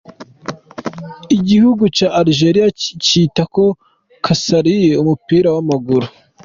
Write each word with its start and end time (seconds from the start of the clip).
Igihugu 1.37 1.83
ca 1.95 2.07
Algeria 2.19 2.67
ciyita 3.05 3.43
ko 3.53 3.65
casariye 4.25 4.91
umupira 5.03 5.47
w'amaguru. 5.55 6.07